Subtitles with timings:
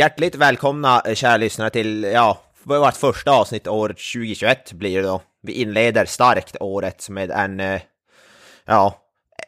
[0.00, 5.22] Hjärtligt välkomna eh, kära lyssnare till, ja, vårt första avsnitt år 2021 blir det då.
[5.42, 7.80] Vi inleder starkt året med en, eh,
[8.64, 8.98] ja,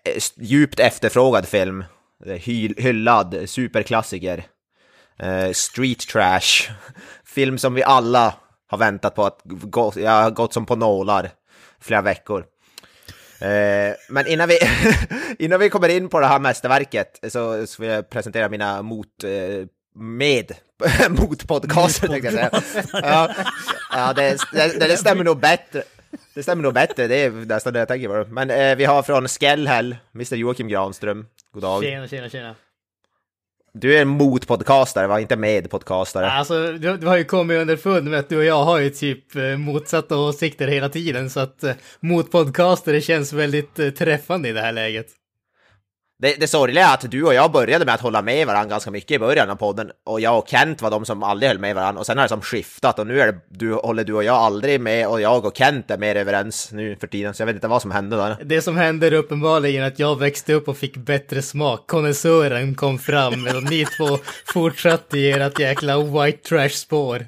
[0.05, 1.85] eh, djupt efterfrågad film.
[2.25, 4.45] Hy hyllad superklassiker.
[5.23, 6.71] Uh, Street Trash.
[7.25, 8.35] Film som vi alla
[8.69, 11.31] har väntat på att gå, ja, gått som på nålar
[11.81, 12.41] flera veckor.
[13.43, 14.59] Uh, men innan vi,
[15.45, 19.25] innan vi kommer in på det här mästerverket så, så vill jag presentera mina mot
[19.25, 20.53] uh, med
[21.11, 22.51] motpodcaster tänkte jag säga.
[22.93, 23.31] Ja,
[23.93, 25.83] ja det, det, det, stämmer nog bättre.
[26.35, 28.31] Det stämmer nog bättre, det är nästan det jag tänker på.
[28.31, 31.27] Men eh, vi har från Skellhäll, Mr Joakim Granström.
[31.53, 31.83] God dag.
[31.83, 32.55] Tjena, tjena, tjena.
[33.75, 35.21] Du är en motpodcastare, va?
[35.21, 36.31] Inte medpodcastare.
[36.31, 39.37] Alltså, du, du har ju kommit underfund med att du och jag har ju typ
[39.37, 44.61] eh, motsatta åsikter hela tiden, så att eh, motpodcastare känns väldigt eh, träffande i det
[44.61, 45.07] här läget.
[46.23, 48.91] Det, det sorgliga är att du och jag började med att hålla med varandra ganska
[48.91, 49.91] mycket i början av podden.
[50.05, 52.01] Och jag och Kent var de som aldrig höll med varandra.
[52.01, 52.99] Och sen har det som skiftat.
[52.99, 55.09] Och nu är det, du, håller du och jag aldrig med.
[55.09, 57.35] Och jag och Kent är mer överens nu för tiden.
[57.35, 58.37] Så jag vet inte vad som hände där.
[58.45, 62.99] Det som hände är uppenbarligen att jag växte upp och fick bättre smak, konnässören kom
[62.99, 64.19] fram och ni två
[64.53, 67.27] fortsatte i ert jäkla white trash spår.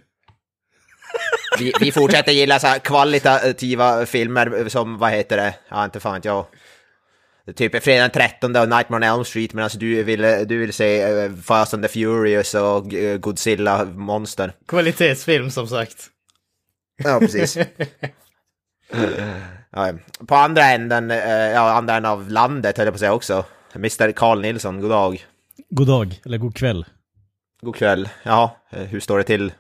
[1.59, 6.47] Vi, vi fortsätter gilla så kvalitativa filmer som, vad heter det, ja inte fan jag
[7.53, 11.13] Typ fredag den 13 och Nightmare on Elm Street medan du vill, du vill se
[11.13, 14.53] uh, Fast and the Furious och uh, Godzilla Monster.
[14.69, 16.07] Kvalitetsfilm som sagt.
[17.05, 17.57] Ja, precis.
[19.71, 19.93] ja,
[20.27, 23.45] på andra änden, uh, ja, andra änden av landet höll jag på att säga också.
[23.75, 25.27] Mr Carl Nilsson, god dag.
[25.71, 26.87] God dag, eller god kväll.
[27.61, 28.09] God kväll.
[28.23, 29.53] Ja, hur står det till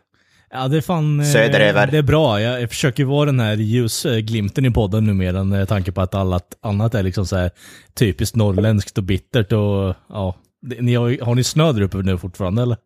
[0.55, 1.25] Ja, det är fan...
[1.25, 1.87] Söderöver.
[1.87, 2.41] Det är bra.
[2.41, 6.59] Jag, jag försöker vara den här ljusglimten i podden numera med tanke på att allt
[6.61, 7.51] annat är liksom så här
[7.95, 10.37] typiskt norrländskt och bittert och ja.
[10.81, 12.77] Ni har, har ni snö där uppe nu fortfarande eller?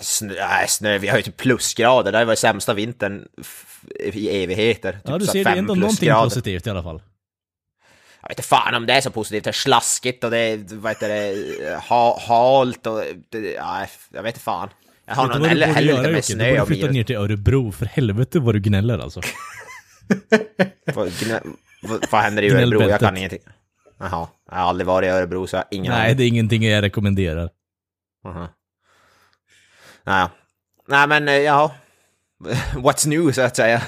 [0.00, 2.12] Snö, nej, snö, vi har ju typ plusgrader.
[2.12, 3.28] Det här var sämsta vintern
[3.98, 4.92] i evigheter.
[4.92, 7.02] Typ ja, du ser det ändå någonting positivt i alla fall.
[8.22, 9.44] Jag vet inte fan om det är så positivt.
[9.44, 14.22] Det är slaskigt och det är, vad heter det, ha, halt och det, ja, jag
[14.22, 14.68] vet inte fan.
[15.06, 18.40] Jag har någon heller, heller lite med snö borde flytta ner till Örebro, för helvete
[18.40, 19.20] vad du gnäller alltså.
[20.94, 21.40] vad, gnä,
[21.82, 22.82] vad, vad händer i Örebro?
[22.82, 23.40] Jag kan ingenting.
[23.98, 26.64] Jaha, jag har aldrig varit i Örebro så jag har ingen Nej, det är ingenting
[26.64, 27.50] jag rekommenderar.
[28.26, 28.48] Aha.
[30.04, 30.30] Naja.
[30.88, 31.74] Nej men, ja.
[32.74, 33.82] What's new så att säga.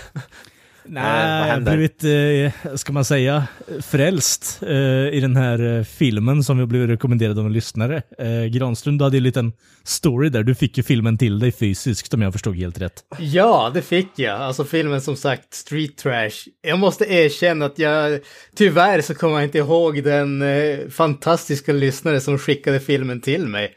[0.89, 3.47] Nej, jag har blivit, eh, ska man säga,
[3.83, 8.03] frälst eh, i den här eh, filmen som vi blev rekommenderade av en lyssnare.
[8.19, 9.53] Eh, Granström, du hade ju en liten
[9.85, 10.43] story där.
[10.43, 13.05] Du fick ju filmen till dig fysiskt om jag förstod helt rätt.
[13.19, 14.41] Ja, det fick jag.
[14.41, 16.49] Alltså filmen som sagt, Street Trash.
[16.63, 18.21] Jag måste erkänna att jag,
[18.57, 23.75] tyvärr så kommer jag inte ihåg den eh, fantastiska lyssnare som skickade filmen till mig.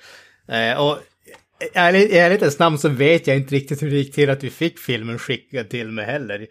[0.52, 0.98] Eh, och
[1.62, 4.80] i ärlighetens namn så vet jag inte riktigt hur det gick till att vi fick
[4.80, 6.48] filmen skickad till mig heller.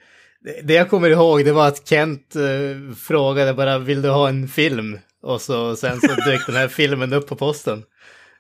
[0.63, 4.49] Det jag kommer ihåg det var att Kent uh, frågade bara vill du ha en
[4.49, 4.99] film?
[5.23, 7.79] Och så sen så dök den här filmen upp på posten.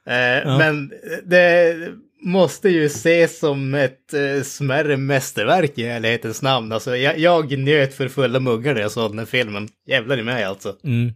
[0.09, 0.59] Uh, ja.
[0.59, 0.93] Men
[1.25, 1.77] det
[2.21, 6.73] måste ju ses som ett uh, smärre mästerverk i ärlighetens namn.
[6.73, 9.69] Alltså jag, jag njöt för fulla muggar när jag såg den här filmen.
[9.87, 10.77] Jävlar i mig alltså.
[10.85, 11.13] Mm.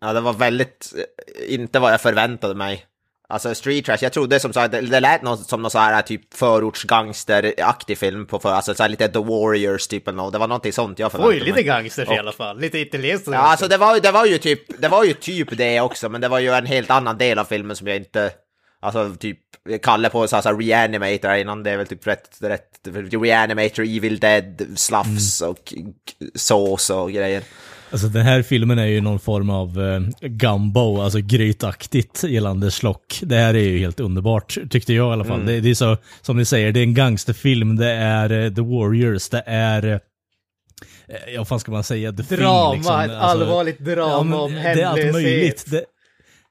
[0.00, 0.92] Ja, det var väldigt,
[1.48, 2.86] inte vad jag förväntade mig.
[3.30, 6.02] Alltså Street Trash, jag trodde som sagt, det, det lät något, som någon sån här
[6.02, 10.32] typ förortsgangsteraktig film på för, alltså så lite The Warriors typ eller något.
[10.32, 11.42] Det var någonting sånt jag förväntade mig.
[11.42, 12.60] Oj, lite gangsters och, i alla fall.
[12.60, 13.28] Lite italienskt.
[13.32, 16.20] Ja, alltså det var, det var ju typ, det var ju typ det också, men
[16.20, 18.30] det var ju en helt annan del av filmen som jag inte,
[18.80, 19.38] alltså typ,
[19.82, 22.80] Kalle på så här Reanimator innan, det är väl typ rätt, rätt,
[23.22, 25.50] Reanimator, Evil Dead, Sluffs mm.
[25.50, 25.72] och
[26.34, 27.42] sås och grejer.
[27.92, 33.20] Alltså den här filmen är ju någon form av uh, gumbo, alltså grytaktigt gällande slock.
[33.22, 35.40] Det här är ju helt underbart, tyckte jag i alla fall.
[35.40, 35.46] Mm.
[35.46, 38.60] Det, det, är så, som ni säger, det är en gangsterfilm, det är uh, The
[38.60, 39.98] Warriors, det är uh,
[41.34, 42.12] Ja, vad fan ska man säga?
[42.12, 43.00] The drama, liksom.
[43.00, 44.76] ett alltså, allvarligt drama ja, om hemlöshet.
[44.76, 45.64] Det är allt möjligt.
[45.70, 45.84] Det,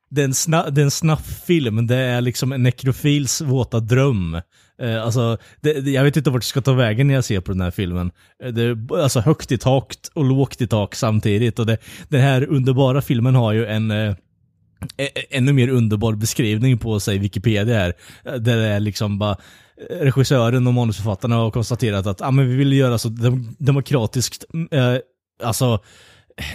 [0.10, 4.42] det, är en sna, det är en snafffilm, det är liksom en nekrofils våta dröm.
[4.82, 7.52] Eh, alltså, det, jag vet inte vart jag ska ta vägen när jag ser på
[7.52, 8.12] den här filmen.
[8.44, 11.60] Eh, det är alltså högt i tak och lågt i tak samtidigt.
[11.60, 11.78] Och det,
[12.10, 14.16] den här underbara filmen har ju en, eh,
[14.98, 17.94] e, e, ännu mer underbar beskrivning på sig Wikipedia här.
[18.26, 19.38] Eh, där det är liksom bara
[19.90, 24.46] eh, regissören och manusförfattarna har konstaterat att ah, men vi vill göra så dem demokratiskt,
[24.72, 24.96] eh,
[25.44, 25.80] alltså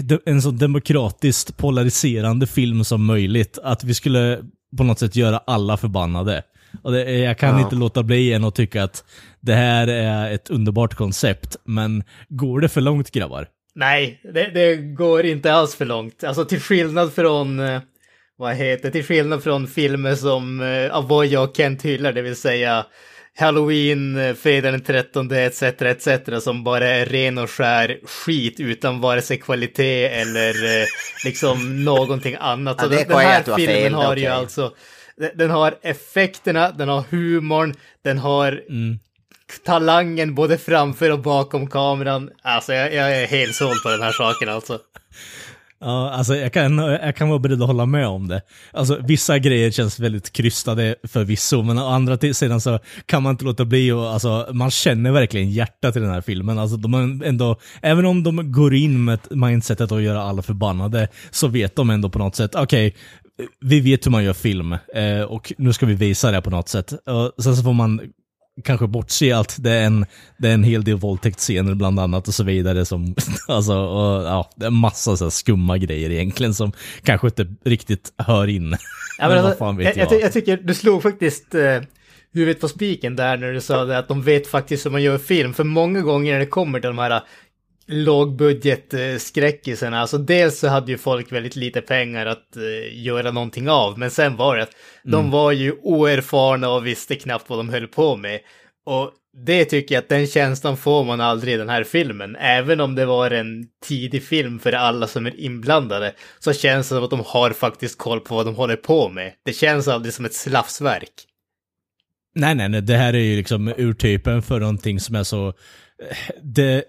[0.00, 3.58] de- en så demokratiskt polariserande film som möjligt.
[3.62, 4.40] Att vi skulle
[4.76, 6.42] på något sätt göra alla förbannade.
[6.82, 7.60] Och det, jag kan Ja.
[7.64, 9.04] inte låta bli än att tycka att
[9.40, 13.48] det här är ett underbart koncept, men går det för långt grabbar?
[13.74, 16.24] Nej, det, det går inte alls för långt.
[16.24, 17.80] Alltså till skillnad från, eh,
[18.38, 22.86] vad heter till skillnad från filmer som eh, Avoya och Kent hyllar, det vill säga
[23.38, 25.62] Halloween, eh, Fredag den 13 etc.
[25.62, 26.08] etc.
[26.44, 30.48] som bara är ren och skär skit utan vare sig kvalitet eller
[30.80, 30.86] eh,
[31.24, 32.76] liksom någonting annat.
[32.82, 34.22] Ja, det den, här filmen fel, har okej.
[34.22, 34.72] ju alltså,
[35.34, 38.62] den, har effekterna, den har humorn, den har
[39.64, 42.30] talangen både framför och bakom kameran.
[42.42, 44.78] Alltså jag, jag är helt såld på den här saken alltså.
[45.80, 48.42] Ja, alltså jag kan, jag kan vara beredd att hålla med om det.
[48.72, 53.44] Alltså vissa grejer känns väldigt krystade förvisso, men å andra sidan så kan man inte
[53.44, 56.58] låta bli och alltså man känner verkligen hjärtat i den här filmen.
[56.58, 61.48] Alltså de ändå, även om de går in med mindsetet att göra alla förbannade, så
[61.48, 62.94] vet de ändå på något sätt, okej,
[63.60, 66.68] vi vet hur man gör film eh, och nu ska vi visa det på något
[66.68, 66.92] sätt.
[66.92, 68.00] Och sen så får man
[68.64, 69.56] kanske bortse allt.
[69.58, 70.06] Det är en,
[70.38, 73.14] det är en hel del våldtäktsscener bland annat och så vidare som,
[73.48, 76.72] alltså, och, ja, det är massa så skumma grejer egentligen som
[77.02, 78.76] kanske inte riktigt hör in.
[79.18, 79.96] Ja, men alltså, jag, jag?
[79.96, 81.80] jag, ty- jag tycker du slog faktiskt eh,
[82.32, 85.18] huvudet på spiken där när du sa det att de vet faktiskt hur man gör
[85.18, 85.54] film.
[85.54, 87.22] För många gånger när det kommer till de här
[87.86, 93.30] lågbudget eh, skräckisarna, alltså dels så hade ju folk väldigt lite pengar att eh, göra
[93.30, 97.58] någonting av, men sen var det att de var ju oerfarna och visste knappt vad
[97.58, 98.40] de höll på med.
[98.86, 102.36] Och det tycker jag att den känslan får man aldrig i den här filmen.
[102.36, 106.94] Även om det var en tidig film för alla som är inblandade så känns det
[106.94, 109.32] som att de har faktiskt koll på vad de håller på med.
[109.44, 111.12] Det känns aldrig som ett slafsverk.
[112.34, 115.52] Nej, nej, nej, det här är ju liksom urtypen för någonting som är så...
[116.42, 116.84] Det,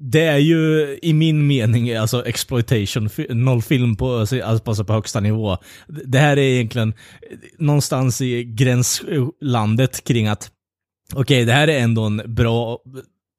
[0.00, 4.92] det är ju i min mening alltså exploitation, noll nollfilm på, alltså, alltså, alltså på
[4.92, 5.56] högsta nivå.
[5.88, 6.94] Det här är egentligen
[7.58, 10.50] någonstans i gränslandet kring att
[11.14, 12.78] okej, det här är ändå en bra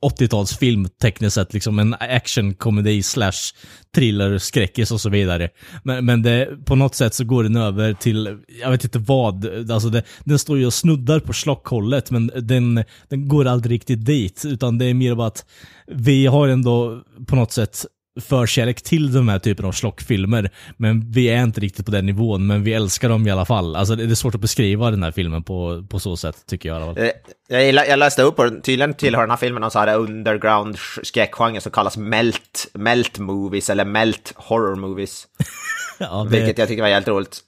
[0.02, 3.54] 80-talsfilm tekniskt sett, liksom en actionkomedi slash
[3.96, 5.50] thriller, skräckis och så vidare.
[5.84, 9.70] Men, men det, på något sätt så går den över till, jag vet inte vad,
[9.72, 14.06] alltså det, den står ju och snuddar på slockhållet, men den, den går aldrig riktigt
[14.06, 15.46] dit, utan det är mer bara att
[15.88, 17.86] vi har ändå på något sätt
[18.22, 22.48] förkärlek till de här typen av slockfilmer, men vi är inte riktigt på den nivån,
[22.48, 23.76] men vi älskar dem i alla fall.
[23.76, 26.98] Alltså det är svårt att beskriva den här filmen på, på så sätt, tycker jag.
[26.98, 27.10] Eh,
[27.50, 31.04] Jag, jag läste upp, och tydligen tillhör den här filmen någon sån här underground sk-
[31.04, 35.28] skräckgenre som kallas melt, melt movies eller melt horror movies.
[36.00, 37.40] Ja, det- Vilket jag tycker var jävligt roligt.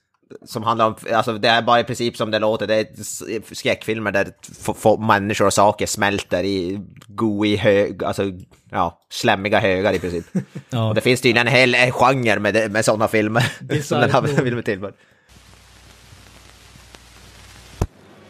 [0.45, 4.11] Som handlar om, alltså det är bara i princip som det låter, det är skräckfilmer
[4.11, 4.27] där
[4.67, 8.23] f- f- människor och saker smälter i gooey hög, alltså
[8.71, 10.25] ja, slemmiga högar i princip.
[10.69, 10.89] Ja.
[10.89, 13.43] Och det finns tydligen en hel genre med, det- med sådana filmer.
[13.83, 14.93] som den här filmen tillhör.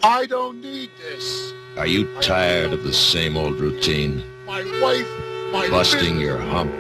[0.02, 1.54] I don't need this.
[1.78, 4.22] Are you tired of the same old routine?
[4.46, 5.08] My wife,
[5.54, 6.72] my Busting your hump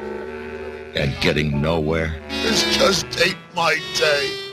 [0.96, 2.12] and getting nowhere?
[2.44, 4.53] This just ain't my day.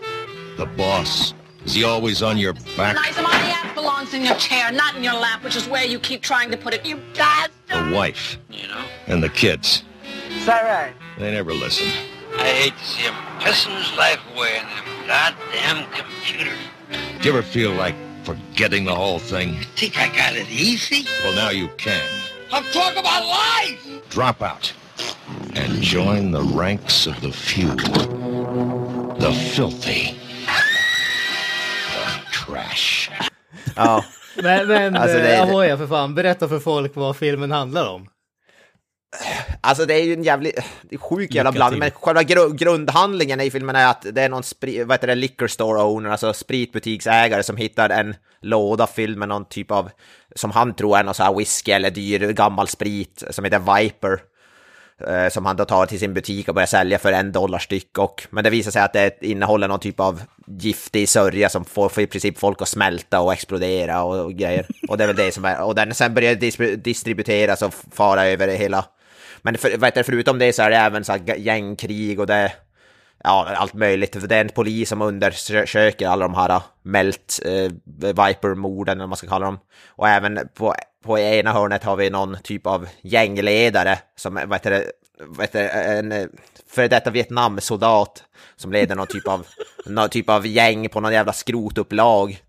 [0.57, 1.33] The boss,
[1.65, 2.95] is he always on your back?
[2.97, 5.99] Nice, my ass belongs in your chair, not in your lap, which is where you
[5.99, 6.85] keep trying to put it.
[6.85, 7.53] You bastard!
[7.69, 8.85] The wife You know?
[9.07, 9.85] and the kids,
[10.31, 10.93] Is that right?
[11.19, 11.87] they never listen.
[12.37, 16.59] I hate to see him pissing his life away in them goddamn computers.
[17.21, 17.95] Do you ever feel like
[18.25, 19.57] forgetting the whole thing?
[19.77, 21.07] Think I got it easy?
[21.25, 22.03] Well, now you can.
[22.53, 23.87] I'm talking about life!
[24.11, 24.73] Drop out
[25.55, 27.69] and join the ranks of the few.
[29.19, 30.17] The filthy.
[32.51, 33.11] The trash.
[33.77, 34.05] Ja.
[34.43, 38.09] Men, men Alltså, det är- Avoya för fan, berätta för folk vad filmen handlar om.
[39.61, 43.41] Alltså det är ju en jävligt det är sjuk jävla blandning, men själva gru grundhandlingen
[43.41, 46.33] i filmen är att det är någon spri, vad heter det, liquor store owner, alltså
[46.33, 49.91] spritbutiksägare som hittar en låda fylld med någon typ av,
[50.37, 54.21] som han tror är någon så här whisky eller dyr gammal sprit som heter Viper
[55.09, 57.99] eh, Som han då tar till sin butik och börjar sälja för en dollar styck.
[57.99, 61.89] Och, men det visar sig att det innehåller någon typ av giftig sörja som får,
[61.89, 64.67] får i princip folk att smälta och explodera och, och grejer.
[64.89, 68.27] Och det är väl det som är, och den sen börjar dis- distribueras och fara
[68.27, 68.85] över det hela
[69.43, 72.53] men för, vet du, förutom det så är det även så här gängkrig och det
[73.25, 74.21] ja, allt möjligt.
[74.21, 79.03] För det är en polis som undersöker alla de här eh, Melt eh, Viper-morden, eller
[79.03, 79.59] vad man ska kalla dem.
[79.89, 84.71] Och även på, på ena hörnet har vi någon typ av gängledare som vad heter
[84.71, 84.85] det,
[85.27, 86.27] vad heter det, en eh,
[86.67, 88.25] före detta Vietnamsoldat
[88.57, 89.47] som leder någon typ av,
[89.87, 92.43] någon typ av gäng på någon jävla skrotupplag.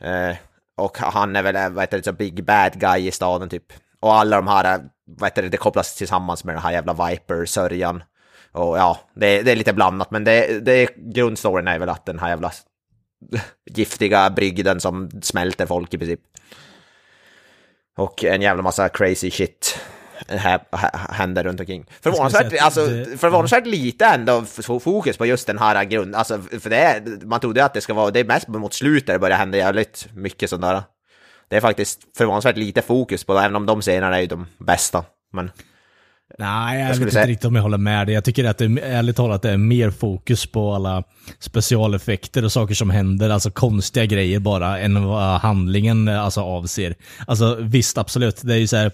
[0.00, 0.36] Eh,
[0.76, 3.72] och han är väl, eh, vad heter det, så big bad guy i staden typ.
[4.00, 7.08] Och alla de här, eh, vad heter det, det kopplas tillsammans med den här jävla
[7.08, 8.02] Viper-sörjan.
[8.52, 12.18] Och ja, det, det är lite blandat, men det, det, grundstoryn är väl att den
[12.18, 12.52] här jävla
[13.70, 16.20] giftiga brygden som smälter folk i princip.
[18.00, 19.78] Och en jävla massa crazy shit
[21.10, 21.86] händer runt omkring.
[22.00, 22.80] Förvånansvärt, alltså,
[23.16, 24.44] förvånansvärt lite ändå
[24.80, 27.94] fokus på just den här grund, alltså för det är, man trodde att det ska
[27.94, 30.82] vara, det är mest mot slutet det börjar hända jävligt mycket sådär.
[31.48, 34.46] Det är faktiskt förvånansvärt lite fokus på det, även om de scenerna är ju de
[34.58, 35.04] bästa.
[35.32, 35.50] Men
[36.38, 38.14] Nej, jag, vet skulle inte säga- riktigt om jag håller med dig.
[38.14, 41.02] Jag tycker att det är, ärligt talat, det är mer fokus på alla
[41.38, 46.94] specialeffekter och saker som händer, alltså konstiga grejer bara, än vad handlingen alltså, avser.
[47.26, 48.92] Alltså visst, absolut, det är ju så här,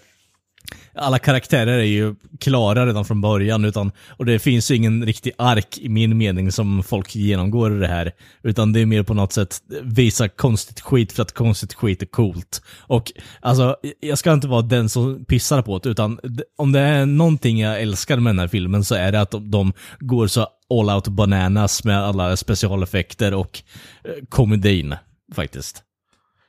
[0.94, 5.32] alla karaktärer är ju klara redan från början, utan, och det finns ju ingen riktig
[5.38, 8.12] ark i min mening som folk genomgår i det här.
[8.42, 12.06] Utan det är mer på något sätt visa konstigt skit för att konstigt skit är
[12.06, 12.62] coolt.
[12.78, 16.18] Och alltså, jag ska inte vara den som pissar på det, utan
[16.56, 19.72] om det är någonting jag älskar med den här filmen så är det att de,
[19.98, 23.62] går så all out bananas med alla specialeffekter och
[24.04, 24.94] eh, komedin,
[25.34, 25.82] faktiskt.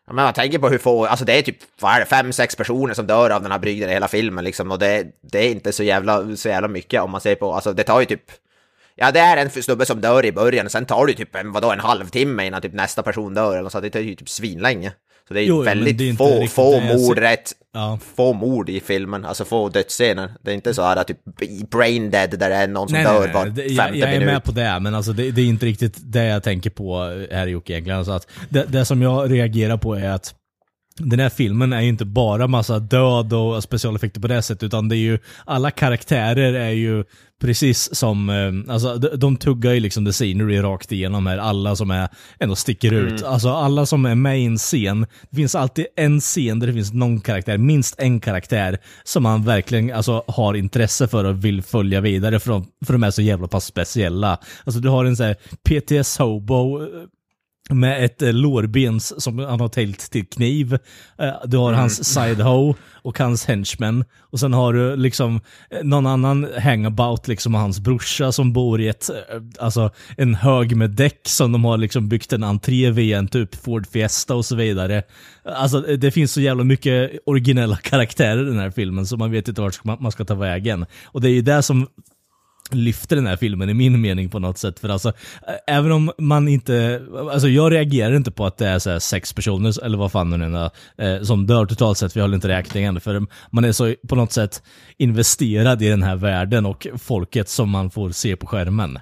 [0.08, 2.34] Ja, men man tänker på hur få, alltså det är typ, vad är det, fem,
[2.34, 5.40] sex personer som dör av den här brygden i hela filmen liksom, och det, det
[5.40, 8.06] är inte så jävla, så jävla mycket om man ser på, alltså det tar ju
[8.06, 8.32] typ,
[8.96, 11.36] ja det är en snubbe som dör i början, och sen tar det ju typ
[11.36, 14.30] en, vadå, en halvtimme innan typ nästa person dör, eller så det tar ju typ
[14.30, 14.92] svinlänge.
[15.28, 18.00] Så det är Jo, väldigt det är få, riktigt få jag mord, rätt, Ja.
[18.16, 20.32] få mord i filmen, alltså få dödsscener.
[20.42, 21.18] Det är inte så här typ
[21.72, 24.34] brain dead där det är någon som dör var femte jag, jag är minut.
[24.34, 27.48] med på det, men alltså det, det är inte riktigt det jag tänker på här
[27.48, 27.98] Jocke egentligen.
[28.00, 30.34] Alltså att det, det som jag reagerar på är att
[30.98, 34.90] den här filmen är ju inte bara massa död och specialeffekter på det sättet, utan
[34.90, 37.04] det är ju, alla karaktärer är ju
[37.42, 41.92] precis som, eh, alltså de, tuggar ju liksom the scenery rakt igenom här, alla som
[41.92, 43.24] är, ändå sticker ut.
[43.24, 46.74] Alltså alla som är med i en scen, det finns alltid en scen där det
[46.74, 51.62] finns någon karaktär, minst en karaktär, som man verkligen alltså, har intresse för och vill
[51.62, 54.40] följa vidare för de, för de är så jävla pass speciella.
[54.64, 56.88] Alltså du har en sån här PTS Hobo, eh,
[57.70, 60.74] med ett eh, lårbens som han har täljt till kniv.
[61.20, 64.06] Eh, Du har hans sidehoe och hans henchman.
[64.20, 68.88] Och sen har du liksom eh, någon annan hangabout, liksom hans brorsa som bor i
[68.88, 69.16] ett, eh,
[69.60, 73.56] alltså en hög med däck som de har liksom byggt en entré via en typ
[73.56, 75.04] Ford Fiesta och så vidare.
[75.46, 79.32] Alltså eh, det finns så jävla mycket originella karaktärer i den här filmen så man
[79.32, 80.86] vet inte vart man man ska ta vägen.
[81.06, 81.88] Och det är ju det som
[82.72, 84.80] lyfter den här filmen i min mening på något sätt.
[84.80, 85.14] För alltså,
[85.68, 89.34] även om man inte, alltså jag reagerar inte på att det är så här sex
[89.34, 93.02] personer, eller vad fan nu är, eh, som dör totalt sett, vi håller inte räkningen.
[93.02, 94.64] För man är så på något sätt
[94.98, 99.00] investerad i den här världen och folket som man får se på skärmen.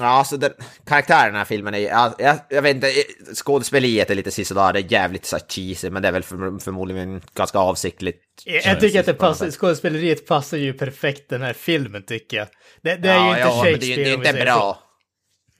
[0.00, 0.52] Ja, alltså den,
[0.86, 2.92] karaktären i den här filmen är jag, jag, jag vet inte,
[3.34, 7.20] skådespeleriet är lite sisådär, det är jävligt så cheesy, men det är väl för, förmodligen
[7.34, 8.22] ganska avsiktligt.
[8.44, 12.46] Jag, jag tycker att det passar, skådespeleriet passar ju perfekt den här filmen tycker jag.
[12.82, 14.78] Det, det är ja, ju inte ja, Shakespeare det det är inte bra.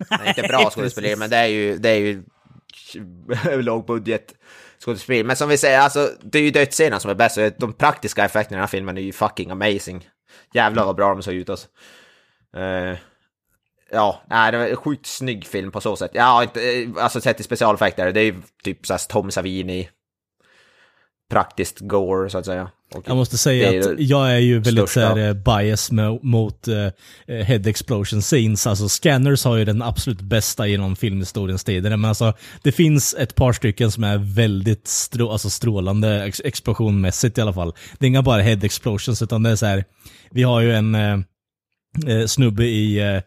[0.09, 2.23] Det är inte bra skådespeleri, men det är ju, det är ju
[3.63, 4.35] lågbudget
[4.85, 5.25] skådespeleri.
[5.25, 8.25] Men som vi säger, alltså det är ju dödsscenen som är bäst, och de praktiska
[8.25, 10.09] effekterna i den här filmen är ju fucking amazing.
[10.55, 11.69] Jävlar vad bra de såg ut alltså.
[12.57, 12.97] Eh,
[13.93, 16.11] ja, nej, det var en sjukt snygg film på så sätt.
[16.15, 19.89] Ja, inte, eh, alltså sett till specialeffekter, det är ju typ såhär Tom Savini,
[21.31, 22.71] praktiskt gore så att säga.
[22.95, 25.15] Och Jag måste säga att jag är ju väldigt så största.
[25.15, 25.91] här, eh, bias
[26.23, 26.89] mot eh,
[27.27, 28.67] head explosion scenes.
[28.67, 31.91] Alltså Scanners har ju den absolut bästa genom filmhistoriens tider.
[31.91, 32.33] Men alltså
[32.63, 37.53] det finns ett par stycken som är väldigt strå, alltså strålande ex explosionmässigt i alla
[37.53, 37.75] fall.
[37.99, 39.85] Det är inga bara head explosions utan det är så här.
[40.31, 43.23] Vi har ju en eh, snubbe i eh,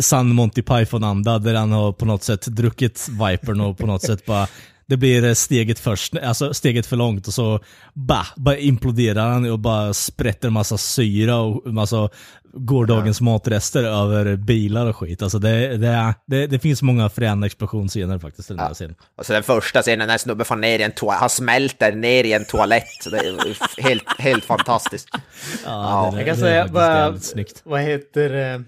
[0.00, 4.26] San Monty Python-anda där han har på något sätt druckit Vipern och på något sätt
[4.26, 4.46] bara
[4.86, 7.60] det blir eh, steget först, alltså steget för långt och så
[7.94, 12.08] bah, bara imploderar han och bara sprätter en massa syra och massa
[12.54, 15.22] gårdagens matrester över bilar och skit.
[15.22, 18.94] Alltså det, det, det, det finns många fräna explosionsscener faktiskt i den här scenen.
[19.16, 22.32] Alltså den första scenen när snubben får ner i en toalett, han smälter ner i
[22.32, 23.10] en toalett.
[23.10, 25.08] Det är helt, helt fantastiskt.
[25.64, 27.62] Ja, Jag det, kan det är säga snyggt.
[27.64, 28.60] vad heter eh, eh,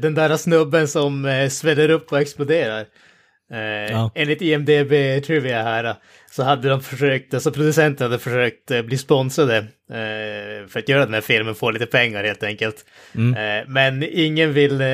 [0.00, 2.80] den där snubben som eh, sväller upp och exploderar.
[3.52, 3.58] Eh,
[3.92, 4.10] Ja.
[4.14, 5.94] Enligt IMDB Trivia här
[6.30, 9.56] så hade de försökt, alltså producenten hade försökt eh, bli sponsrade
[9.90, 12.84] eh, för att göra den här filmen, få lite pengar helt enkelt.
[13.34, 14.86] Eh, men ingen vill eh,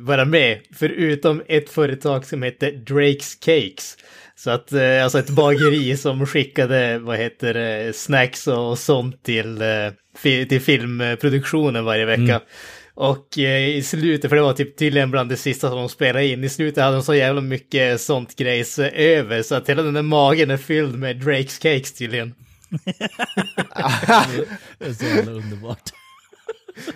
[0.00, 3.96] vara med, förutom ett företag som heter Drake's Cakes.
[4.36, 9.62] Så att, eh, alltså ett bageri som skickade, vad heter det, snacks och sånt till,
[9.62, 12.40] eh, till filmproduktionen varje vecka.
[13.00, 16.26] Och eh, i slutet, för det var typ tydligen bland det sista som de spelade
[16.26, 19.82] in, i slutet hade de så jävla mycket sånt grejs eh, över så att hela
[19.82, 22.34] den där magen är fylld med Drake's Cakes tydligen.
[24.78, 25.90] Det är så jävla underbart.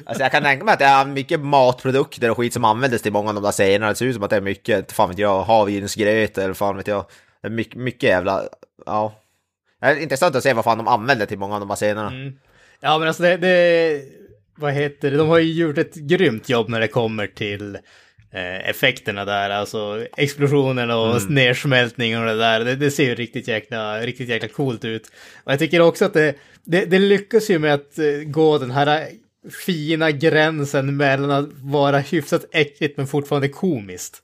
[0.07, 3.13] Alltså jag kan tänka mig att det är mycket matprodukter och skit som användes till
[3.13, 3.89] många av de där scenerna.
[3.89, 6.87] Det ser ut som att det är mycket, fan vet jag, havregrynsgröt eller fan vet
[6.87, 7.05] jag.
[7.43, 8.43] Det är mycket, mycket jävla,
[8.87, 9.15] ja.
[9.81, 12.33] Det är intressant att se vad fan de använder till många av de här scenerna.
[12.81, 14.24] Ja men alltså det, det,
[14.57, 17.75] vad heter det, de har ju gjort ett grymt jobb när det kommer till
[18.33, 23.49] eh, effekterna där, alltså explosionerna och nersmältningen och det där, det, det ser ju riktigt
[23.49, 25.11] jäkla, riktigt jäkla coolt ut.
[25.45, 26.35] Och jag tycker också att det,
[26.65, 29.09] det, det lyckas ju med att eh, gå den här
[29.67, 34.21] fina gränsen mellan att vara hyfsat äckligt men fortfarande komiskt.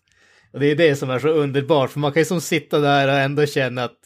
[0.53, 3.09] Och det är det som är så underbart, för man kan ju som sitta där
[3.09, 3.99] och ändå känna att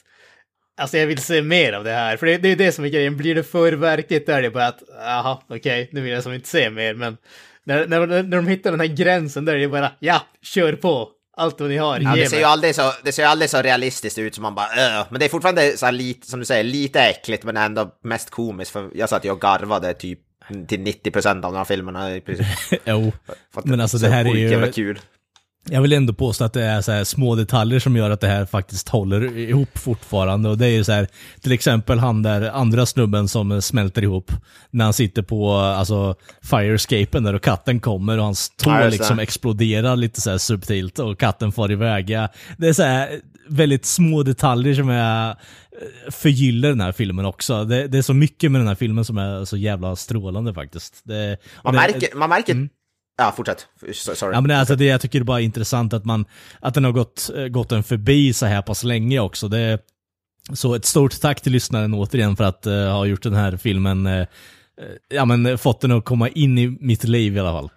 [0.77, 2.89] Alltså jag vill se mer av det här, för det, det är det som är
[2.89, 3.17] grejen.
[3.17, 6.33] Blir det för verkligt där är det bara att, jaha, okej, nu vill jag som
[6.33, 7.17] inte se mer, men
[7.65, 11.09] när, när, när de hittar den här gränsen där är det bara, ja, kör på,
[11.37, 13.63] allt vad ni har, Ja, det ser ju aldrig så, det ser ju aldrig så
[13.63, 15.07] realistiskt ut som man bara Öh.
[15.11, 18.31] Men det är fortfarande så här lite, som du säger, lite äckligt men ändå mest
[18.31, 18.71] komiskt.
[18.73, 20.19] För jag satt ju och garvade typ
[20.69, 22.11] till 90% av de här filmerna
[22.85, 23.13] jo,
[23.65, 24.49] men alltså så det här är ju...
[24.49, 25.01] jävla kul.
[25.71, 28.47] Jag vill ändå påstå att det är så små detaljer som gör att det här
[28.47, 30.49] faktiskt håller ihop fortfarande.
[30.49, 31.09] Och det är ju så här,
[31.41, 34.33] till exempel han där andra snubben som smälter ihop
[34.71, 39.19] när han sitter på alltså firescapen där och katten kommer och hans tå Ja, liksom
[39.19, 42.07] exploderar lite så subtilt och katten far iväg.
[42.59, 45.35] Det är så här väldigt små detaljer som är eh,
[46.11, 47.65] förgyller den här filmen också.
[47.65, 51.01] Det, det är så mycket med den här filmen som är så jävla strålande faktiskt.
[51.05, 52.69] Det, Man det- märker, man märker...
[53.17, 53.67] Ja, fortsätt.
[53.93, 54.35] Sorry.
[54.35, 56.25] Ja men alltså, det, jag tycker det är bara intressant att man,
[56.61, 59.49] att den har gått, eh, gått en förbi så här pass länge också.
[59.49, 59.79] Det,
[60.53, 64.07] så ett stort tack till lyssnaren återigen för att uh, ha gjort den här filmen,
[64.07, 64.27] uh,
[65.09, 67.71] ja men fått den att komma in i mitt liv i alla fall.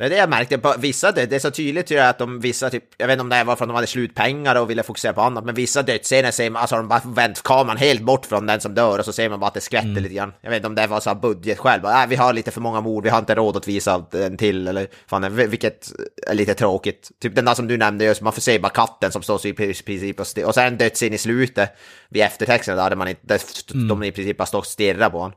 [0.00, 2.40] Det är det jag märkte på vissa, det, är så tydligt tycker jag att de
[2.40, 4.82] vissa typ, jag vet inte om det var för att de hade slutpengar och ville
[4.82, 8.26] fokusera på annat, men vissa dödsscener ser man, alltså de bara vänt kameran helt bort
[8.26, 10.02] från den som dör och så ser man bara att det skvätter Mm.
[10.02, 10.32] lite grann.
[10.40, 12.60] Jag vet inte om det var så här budgetskäl, bara, äh, vi har lite för
[12.60, 15.88] många mord, vi har inte råd att visa en till, eller fan, vilket
[16.26, 17.08] är lite tråkigt.
[17.22, 19.52] Typ den där som du nämnde just, man får se bara katten som står i
[19.52, 21.70] princip och, sti- och så är en dödsscen i slutet,
[22.08, 23.40] vid eftertexten, där hade man inte, där
[23.74, 23.88] Mm.
[23.88, 25.36] de i princip bara står och stirrar på honom.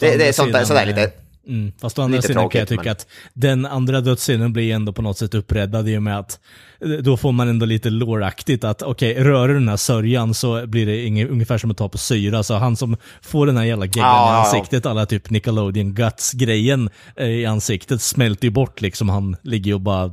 [0.00, 1.10] Det, det är sånt där, sådär eh, lite...
[1.48, 4.74] Mm, fast å andra Lite sidan kan jag tycka men- att den andra dödsscenen blir
[4.74, 6.40] ändå på något sätt uppräddad i och med att
[6.80, 10.66] eh, då får man ändå lite låraktigt att okej, rör du den här sörjan så
[10.66, 12.42] blir det inget, ungefär som att ta på syra.
[12.42, 16.90] Så han som får den här jävla geggan Ja, i ansiktet, alla typ Nickelodeon Guts-grejen
[17.16, 19.08] eh, i ansiktet smälter ju bort liksom.
[19.08, 20.10] Han ligger ju och bara,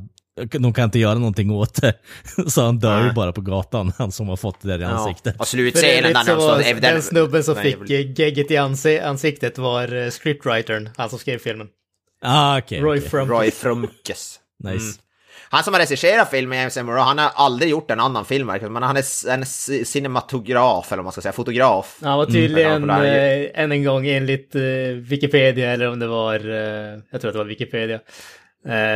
[0.52, 1.94] de kan inte göra någonting åt det.
[2.50, 4.88] Så han dör ju bara på gatan, han som har fått det där i Ja.
[4.88, 5.34] ansiktet.
[5.40, 9.94] Och För slutscenen när var den snubben som Nej, fick gegget i ansi- ansiktet var
[9.96, 11.66] eh, scriptwritern, han som skrev filmen.
[12.24, 12.80] Ah, okej.
[12.80, 13.10] Roy okej.
[13.10, 13.28] from...
[13.30, 14.38] Roy Frumkes.
[14.64, 14.98] Nice.
[15.50, 18.82] Han som har regisserat filmen, James Emmerich, han har aldrig gjort en annan film, men
[18.82, 19.44] han är en
[19.84, 21.98] cinematograf, eller vad man ska säga, fotograf.
[22.02, 22.88] Han var tydligen, Mm.
[22.90, 24.62] Ja, eh, än en gång enligt eh,
[24.96, 27.98] Wikipedia, eller om det var, jag tror att det var Wikipedia,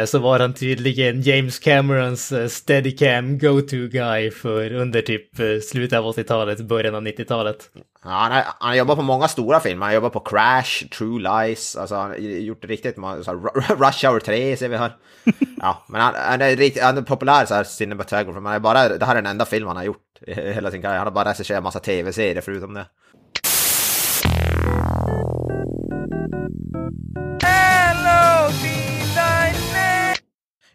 [0.07, 6.05] så var han tydligen James Camerons eh, Steadicam go-to-guy för under typ eh, slutet av
[6.05, 7.71] 80-talet, början av 90-talet.
[8.05, 10.89] Ja, han, har, han har jobbat på många stora filmer, han har jobbat på Crash,
[10.99, 13.33] True Lies, alltså han har gjort riktigt många, så
[13.79, 14.97] Rush Hour 3 ser vi här.
[15.61, 18.61] Ja, men han, han, är, riktigt, han är populär så här cinematographer, men det, är
[18.61, 20.99] bara, det här är den enda film han har gjort hela sin karriär.
[20.99, 22.87] Han har bara regisserat en massa tv-serier förutom det.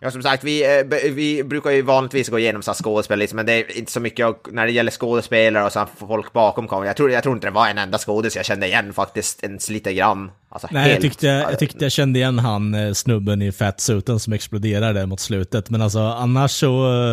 [0.03, 3.45] Ja, som sagt, vi, eh, vi brukar ju vanligtvis gå igenom så skådespel, liksom, men
[3.45, 6.87] det är inte så mycket och när det gäller skådespelare och så folk bakom kameran.
[6.87, 9.69] Jag tror, jag tror inte det var en enda skådis jag kände igen faktiskt ens
[9.69, 10.31] lite grann.
[10.49, 14.19] Alltså, Nej, jag helt- tyckte, jag tyckte jag kände igen han eh, snubben i fatsuiten
[14.19, 15.69] som exploderade mot slutet.
[15.69, 16.67] Men alltså annars så,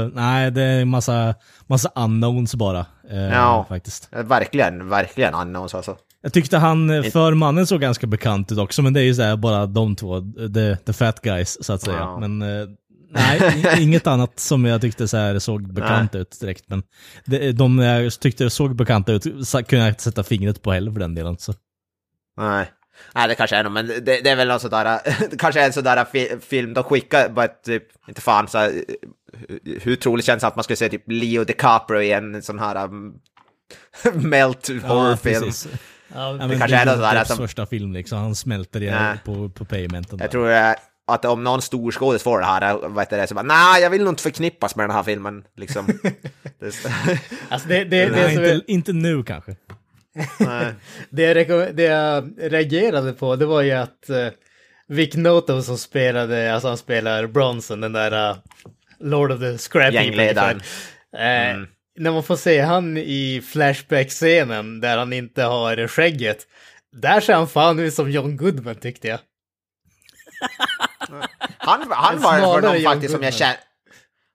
[0.05, 1.35] eh, nej det är massa,
[1.67, 2.87] massa unknowns bara.
[3.11, 3.67] Eh, Ja.
[3.69, 4.09] Faktiskt.
[4.11, 5.97] Verkligen, verkligen unknowns alltså.
[6.23, 9.15] Jag tyckte han, eh, för mannen såg ganska bekant ut också, men det är ju
[9.15, 10.21] så här bara de två,
[10.55, 11.97] the, the fat guys så att säga.
[11.97, 12.19] Ja.
[12.21, 12.69] Men eh,
[13.11, 16.65] nej, inget annat som jag tyckte så här såg bekant ut direkt.
[16.69, 16.83] Men
[17.55, 21.15] de jag tyckte såg bekanta ut kunde jag inte sätta fingret på heller för den
[21.15, 21.39] delen.
[21.39, 21.55] Så.
[22.37, 22.73] Nej.
[23.15, 25.01] Nej, det kanske är något, men det, det är väl någon sådär,
[25.31, 28.85] det kanske är en sådär fi, film de skickar, bara typ, inte fan så här,
[29.65, 32.85] hur troligt känns det att man skulle se typ Leo DiCaprio i en sån här
[32.85, 33.15] um,
[34.15, 35.45] melt horrorfilm.
[35.45, 35.79] Ja,
[36.15, 39.19] Ja, Det men kanske är något sådär Depps som- första film liksom, han smälter Nej.
[39.25, 40.19] på, på pavementen.
[40.19, 40.29] Jag där.
[40.29, 40.75] tror eh,
[41.07, 44.05] att om någon storskådis får det här, vad heter det, så bara nej, jag vill
[44.05, 45.87] nog inte förknippas med den här filmen, liksom.
[46.61, 46.75] det,
[47.49, 49.57] Alltså det, det, det, Nej, som är, inte, inte nu kanske.
[50.41, 50.75] nej.
[51.11, 54.17] det, jag det jag reagerade på det var ju att uh,
[54.89, 58.37] Vic Noto som spelade, alltså han spelar Bronson, den där uh,
[59.01, 60.61] Lord of the Scrap Gängledaren.
[61.13, 61.55] ungefär.
[61.61, 61.65] Eh,
[61.99, 66.47] När man får se han i Flashback-scenen där han inte har skägget,
[66.93, 69.19] där ser han fan ut som John Goodman tyckte jag.
[71.59, 73.39] Han, han var för någon John faktiskt som jag Goodman.
[73.39, 73.59] kände...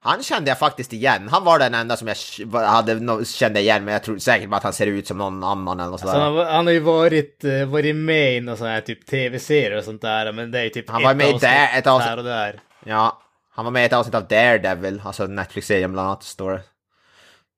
[0.00, 1.28] Han kände jag faktiskt igen.
[1.28, 2.16] Han var den enda som jag
[2.60, 5.80] hade, kände igen, men jag tror säkert bara att han ser ut som någon annan
[5.80, 6.20] eller något Så sådär.
[6.20, 9.78] han, har- han har ju varit, eh, varit med i någon sån här typ tv-serie
[9.78, 12.16] och sånt där, men det är typ Han var med avsnitt där- ett avsnitt- där
[12.18, 12.60] och där.
[12.84, 13.22] Ja,
[13.54, 16.60] han var med i ett avsnitt av Daredevil, alltså Netflix-serien bland annat, står det.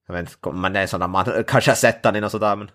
[0.07, 2.21] Jag vet inte, men det är en sån där man kanske har sett han i
[2.21, 2.71] något sådär, men...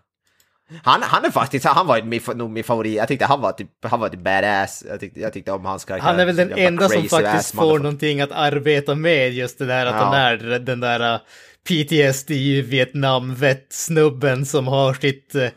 [0.84, 2.96] Han, han är faktiskt, han var min, nog min favorit.
[2.96, 4.84] Jag tyckte han var typ, han var typ badass.
[4.90, 6.08] Jag tyckte, jag tyckte om hans karaktär.
[6.08, 9.86] Han är väl den enda som faktiskt får någonting att arbeta med, just det där
[9.86, 10.04] att Ja.
[10.04, 11.20] han är den där uh,
[11.68, 12.32] PTSD
[12.64, 15.48] Vietnam-vet-snubben som har sitt uh,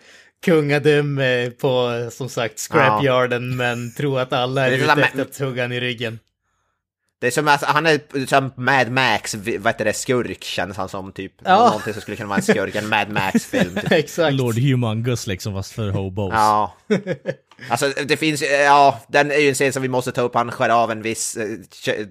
[0.44, 5.64] kungadöme på, som sagt, scrapyarden, men tror att alla är är ute efter att hugga
[5.64, 6.18] i ryggen.
[7.24, 10.88] Det är som att han är som Mad Max, vad heter det, skurk känns han
[10.88, 11.32] som typ.
[11.44, 11.66] Ja.
[11.66, 13.74] Någonting som skulle kunna vara en skurk, en Mad Max-film.
[13.74, 13.90] Typ.
[13.92, 14.34] Exakt.
[14.34, 16.32] Lord Humungus liksom, fast för hobos.
[16.34, 16.74] Ja.
[17.68, 20.34] Alltså det finns ju- ja, den är ju en scen som vi måste ta upp,
[20.34, 21.46] han skär av en viss eh,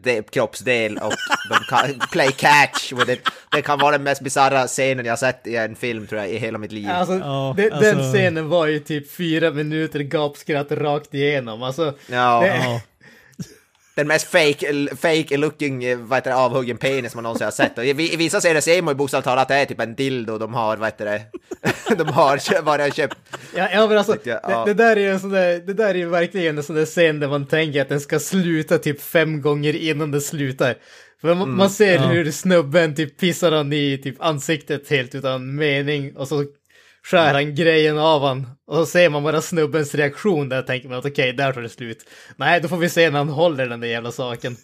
[0.03, 1.13] de, kroppsdel och
[1.49, 3.19] de kan play catch with it.
[3.51, 6.29] Det kan vara den mest bisarra scenen jag har sett i en film tror jag,
[6.29, 6.89] i hela mitt liv.
[6.89, 11.63] Alltså, Ja, det, alltså- Den scenen var ju typ fyra minuter gapskratt rakt igenom.
[11.63, 12.39] Alltså, Ja.
[12.41, 12.81] det, Ja.
[13.95, 17.77] Den mest fake, fake looking, eh, vad heter det, avhuggen penis man någonsin har sett.
[17.77, 20.37] Och i, vissa serier ser man ju bokstavligt talat att det är typ en dildo
[20.37, 21.21] de har, vad heter det,
[21.95, 23.17] de har kö- bara köpt.
[23.55, 24.65] Ja, ja men alltså, jag, ja.
[24.65, 26.85] det, det där är en sån där, det där är ju verkligen en sån där
[26.85, 30.75] scen där man tänker att den ska sluta typ fem gånger innan den slutar.
[31.21, 32.01] För man, man ser ja.
[32.01, 36.45] hur snubben typ pissar han i typ ansiktet helt utan mening och så
[37.05, 38.47] skär han grejen av han.
[38.67, 41.69] Och så ser man bara snubbens reaktion där tänker man att okej, där tar det
[41.69, 42.05] slut.
[42.35, 44.57] Nej, då får vi se när han håller den där jävla saken.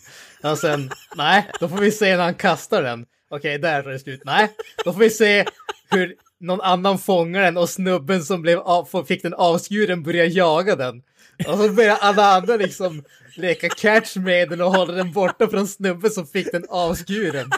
[0.43, 3.05] Och sen, nej, då får vi se när han kastar den.
[3.29, 4.21] Okej, där tar det slut.
[4.25, 4.49] Nej,
[4.85, 5.45] då får vi se
[5.91, 10.75] hur någon annan fångar den och snubben som blev av, fick den avskuren börjar jaga
[10.75, 11.01] den.
[11.47, 13.03] Och så börjar alla andra liksom
[13.35, 17.49] leka catch med den och hålla den borta från snubben som fick den avskuren.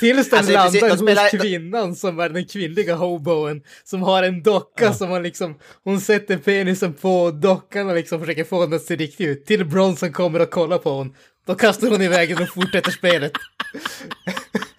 [0.00, 4.02] Tills den Alltså, i landar de spelar- hos kvinnan som är den kvinnliga hoboen som
[4.02, 8.60] har en docka som man liksom, hon sätter penisen på dockan och liksom försöker få
[8.66, 9.46] den att se riktig ut.
[9.46, 11.14] Till Bronson kommer och kollar på hon.
[11.46, 13.32] Då kastar hon iväg den och fortsätter spelet.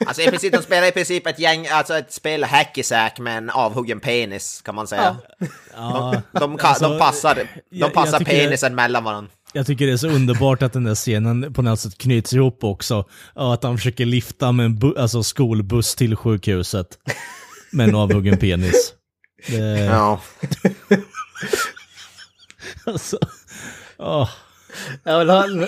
[0.06, 3.38] Alltså i princip, de spelar i princip ett gäng, alltså ett spel hacky sack med
[3.38, 5.18] en avhuggen penis kan man säga.
[5.76, 9.32] Ja, De, alltså, de passar, de jag- passar jag tycker- penisen mellan varandra.
[9.54, 12.64] Jag tycker det är så underbart att den där scenen på något sätt knyts ihop
[12.64, 13.06] också.
[13.34, 16.88] Och att han försöker lifta med en bu- alltså skolbuss till sjukhuset.
[17.72, 18.94] Med en avhuggen penis.
[19.48, 20.22] Det, Ja.
[22.86, 23.18] alltså,
[23.98, 24.30] åh.
[25.04, 25.68] Ja, men han-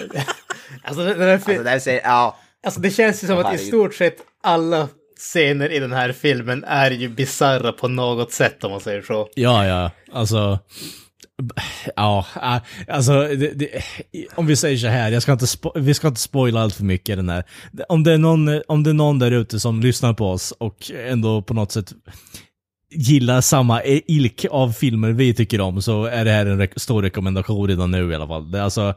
[0.84, 1.34] Alltså, det, det, där,
[1.74, 2.38] Alltså, det, ja.
[2.66, 4.88] alltså det känns ju som att i stort sett alla
[5.18, 9.30] scener i den här filmen är ju bisarra på något sätt om man säger så.
[9.36, 10.60] Ja, ja, alltså.
[11.96, 12.58] Ja, äh,
[12.96, 13.70] alltså det, det,
[14.36, 16.84] om vi säger så här, jag ska inte spo- vi ska inte spoila allt för
[16.84, 17.44] mycket den här.
[17.90, 20.92] Om det är någon, om det är någon där ute som lyssnar på oss och
[21.08, 21.94] ändå på något sätt
[22.92, 27.02] gillar samma ilk av filmer vi tycker om så är det här en re- stor
[27.02, 28.52] rekommendation redan nu i alla fall.
[28.52, 28.94] Det alltså,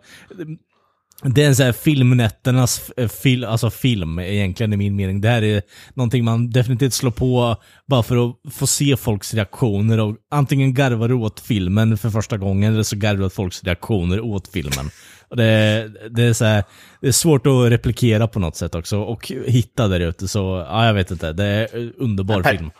[1.25, 5.21] det är en sån här filmnätternas f- fil, alltså film egentligen i min mening.
[5.21, 5.63] Det här är
[5.95, 7.57] någonting man definitivt slår på
[7.87, 12.37] bara för att få se folks reaktioner och antingen garvar du åt filmen för första
[12.39, 14.91] gången eller så garvar du åt folks reaktioner åt filmen.
[15.29, 16.65] Och det, det, är så här,
[17.01, 20.87] det är svårt att replikera på något sätt också och hitta där ute så, ja
[20.87, 22.71] jag vet inte, det är en underbar per- film.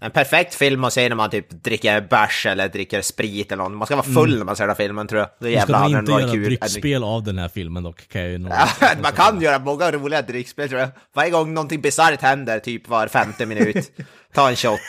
[0.00, 3.72] En perfekt film att se när man typ dricker bärs eller dricker sprit eller något.
[3.72, 5.28] Man ska vara full när man ser den här filmen tror jag.
[5.38, 6.44] Då ska jävlar hade den varit göra kul.
[6.44, 8.38] dryckspel av den här filmen dock, kan jag ju
[9.02, 10.88] man kan göra många roliga drickspel tror jag.
[11.14, 13.92] Varje gång någonting bisarrt händer, typ var femte minut,
[14.34, 14.80] ta en shot.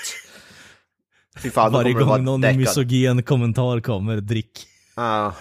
[1.42, 2.58] Fy fan, Varje du gång någon däckad.
[2.58, 4.68] misogen kommentar kommer, drick.
[4.96, 5.36] Ja.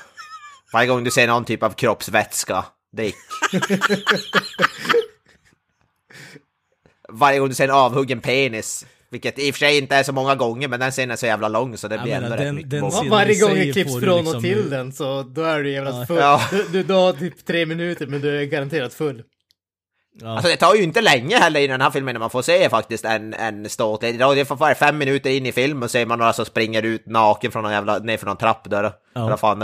[0.73, 2.65] Varje gång du ser någon typ av kroppsvätska,
[2.97, 3.15] drick.
[7.09, 10.13] Varje gång du ser en avhuggen penis, Vilket i och för sig inte är så
[10.13, 12.55] många gånger, men den scenen är så jävla lång så det blir ändå den- rätt
[12.55, 15.71] mycket den Varje gång det klipps från liksom- och till den så då är du
[15.71, 16.17] jävla full.
[16.17, 16.41] Ja.
[16.51, 19.23] Du, du, du har typ tre minuter men du är garanterat full.
[20.21, 20.29] Ja.
[20.29, 22.69] Alltså det tar ju inte länge heller i den här filmen när man får se
[22.69, 24.19] faktiskt en, en ståtlig.
[24.19, 27.07] Det är för fem minuter in i filmen och ser man några som springer ut
[27.07, 28.83] naken från någon jävla, ner för någon trapp där.
[28.83, 28.93] Ja.
[29.29, 29.59] Vad fan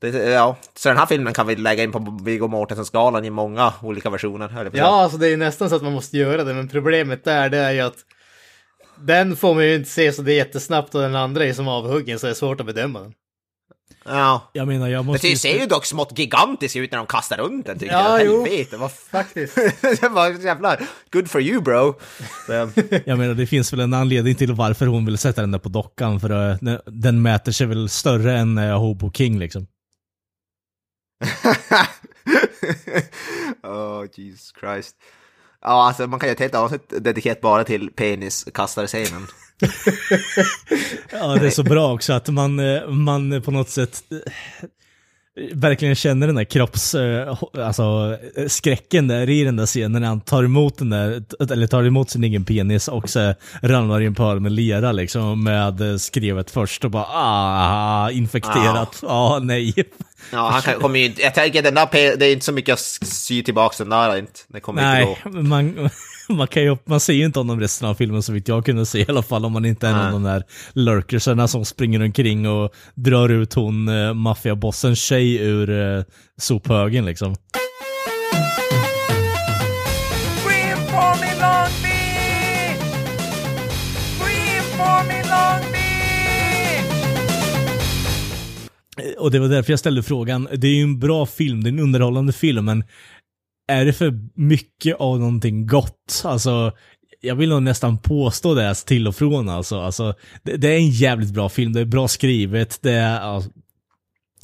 [0.00, 3.30] det, det, ja, så den här filmen kan vi lägga in på Viggo Mortensen-skalan i
[3.30, 4.70] många olika versioner.
[4.72, 7.58] Ja, alltså det är nästan så att man måste göra det, men problemet där det
[7.58, 7.96] är ju att
[9.02, 11.68] den får man ju inte se så det är jättesnabbt och den andra är som
[11.68, 13.12] avhuggen så det är svårt att bedöma den.
[14.04, 14.50] ja.
[14.52, 15.26] Jag menar, jag Men måste...
[15.28, 18.26] det ser ju dock smått gigantiskt ut när de kastar runt den tycker Ja, jag.
[18.26, 18.44] jo.
[18.44, 19.54] Helvete, vad Faktiskt.
[20.00, 20.82] det var jävlar,
[21.12, 21.94] good for you bro.
[23.04, 25.68] Jag menar, det finns väl en anledning till varför hon vill sätta den där på
[25.68, 29.66] dockan, för uh, den- den mäter sig väl större än uh, Hobo King liksom.
[33.62, 34.96] oh Jesus Christ.
[35.62, 39.26] Ja, alltså man kan ju ta ett avsnitt dedikerat bara till peniskastarscenen.
[41.12, 44.18] Ja, det är så bra också att man, eh, man på något sätt eh,
[45.52, 50.08] verkligen känner den där kropps, eh, alltså eh, skräcken där i den där scenen när
[50.08, 51.22] han tar emot den där,
[51.52, 55.44] eller tar emot sin egen penis och så ramlar i en pöl med lera liksom
[55.44, 59.74] med eh, skrevet först och bara ah, infekterat, ah, nej.
[60.32, 62.72] Ja, han kan, kommer ju inte, jag tänker den där, det är inte så mycket
[62.72, 64.40] att sy tillbaka den där inte.
[64.48, 65.42] Det kommer inte Nej, gå.
[65.42, 65.90] man,
[66.36, 68.86] man, kan ju, man ser ju inte honom resten av filmen så vitt jag kunde
[68.86, 72.02] se i alla fall om man inte är någon av de där lurkersarna som springer
[72.02, 76.04] omkring och drar ut hon uh, maffiabossens tjej ur uh,
[76.36, 77.36] sophögen liksom.
[88.98, 90.48] Eh, Och det var därför jag ställde frågan.
[90.52, 92.84] Det är ju en bra film, det är en underhållande film, men
[93.68, 96.22] är det för mycket av någonting gott?
[96.24, 96.72] Alltså,
[97.20, 99.80] jag vill nog nästan påstå det till och från alltså.
[99.80, 103.50] alltså det, det är en jävligt bra film, det är bra skrivet, det är alltså,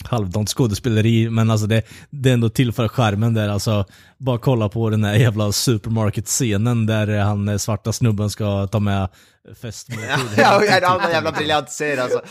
[0.04, 3.84] halvdant skådespeleri, men alltså det, det är ändå tillför skärmen där alltså.
[4.18, 9.08] Bara kolla på den här jävla supermarket-scenen där han eh, svarta snubben ska ta med
[9.62, 10.08] festmåltid.
[10.37, 10.64] Ja,
[11.04, 12.22] en jävla briljant scen alltså.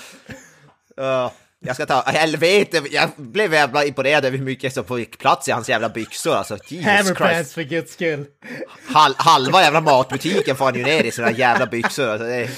[0.95, 1.33] Ja,
[1.65, 5.51] jag ska ta, helvete, jag blev jävla imponerad över hur mycket som fick plats i
[5.51, 6.57] hans jävla byxor alltså.
[6.67, 7.53] Jesus Christ.
[7.53, 8.25] för guds skull.
[8.87, 12.07] Hal, halva jävla matbutiken får han ju ner i sina jävla byxor.
[12.07, 12.49] Alltså, det är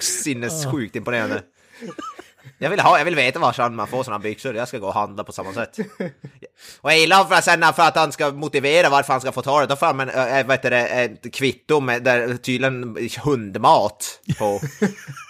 [0.00, 1.42] sinnessjukt imponerande.
[2.58, 4.94] Jag vill, ha, jag vill veta var man får sådana byxor, jag ska gå och
[4.94, 5.78] handla på samma sätt.
[6.80, 9.42] Och jag gillar för att, sen för att han ska motivera varför han ska få
[9.42, 14.60] ta det, då får han äh, heter det, ett kvitto med där tydligen hundmat på.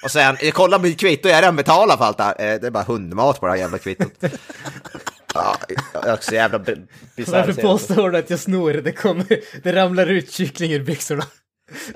[0.05, 2.35] Och sen, kolla mitt kvitto, jag har redan betalat för allt det här.
[2.39, 4.13] Eh, Det är bara hundmat på det här jävla kvittot.
[5.35, 5.57] Ja,
[5.93, 7.47] jag är så jävla bisarr.
[7.47, 8.73] Varför påstår du att jag snor?
[8.73, 9.27] Det, kommer,
[9.63, 11.25] det ramlar ut kyckling ur byxorna.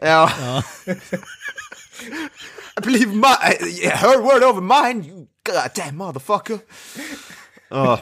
[0.00, 0.30] Ja.
[2.76, 3.36] I believe my,
[3.88, 6.58] her word over mine, you goddamn motherfucker.
[7.70, 7.98] Oh.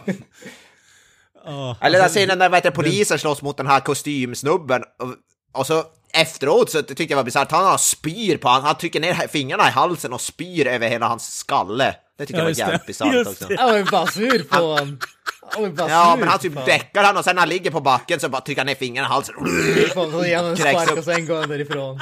[1.45, 4.83] Ja, Eller den scenen där vet polisen slåss mot den här kostymsnubben.
[4.83, 5.15] Och,
[5.61, 9.01] och så efteråt så tyckte jag var bisarrt, han har spyr på han, han trycker
[9.01, 11.95] ner fingrarna i halsen och spyr över hela hans skalle.
[12.19, 13.53] Det tycker Ja, jag var jävligt bisarrt också.
[13.53, 14.99] Jag var ju bara sur på honom.
[15.89, 18.43] Ja, men han typ däckar han och sen när han ligger på backen så bara
[18.43, 19.35] trycker han ner fingrarna i halsen.
[19.95, 22.01] Så ger han en spark och sen går han därifrån.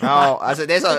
[0.00, 0.98] Ja, alltså det är så...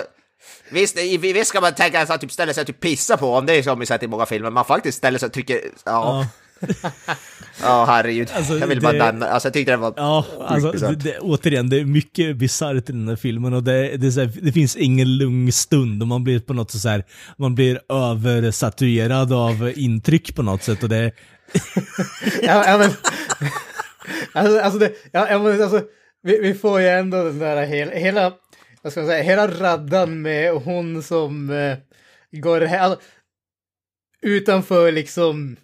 [0.70, 3.34] Visst, i- visst ska man tänka sig att typ ställa sig och typ pissa på
[3.34, 4.50] om det är som vi sett i många filmer.
[4.50, 5.60] Man faktiskt ställer sig och trycker...
[5.84, 6.26] Ja,
[7.62, 8.28] ja herregud.
[8.36, 9.94] Alltså, jag vill bara det- nämna, alltså jag tyckte det var...
[9.96, 13.96] Ja, alltså, det, det, återigen, det är mycket bisarrt i den här filmen och det,
[13.96, 17.04] det, här, det finns ingen lugn stund och man blir på något så här,
[17.38, 21.12] man blir översatuerad av intryck på något sätt och det,
[22.42, 22.90] Ja, ja men...
[24.32, 25.80] Alltså, alltså, det, ja, ja, men alltså
[26.22, 28.32] vi, vi får ju ändå den där hela, hela,
[28.84, 31.76] vad ska man säga, hela raddan med hon som eh,
[32.32, 32.96] går här,
[34.22, 35.56] utanför liksom